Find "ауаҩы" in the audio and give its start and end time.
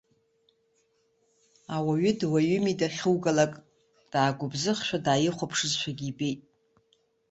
1.75-2.11